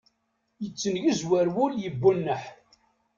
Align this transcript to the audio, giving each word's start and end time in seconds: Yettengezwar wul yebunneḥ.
Yettengezwar 0.63 1.47
wul 1.55 1.73
yebunneḥ. 1.81 2.43